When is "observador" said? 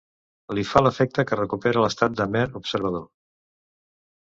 2.65-3.09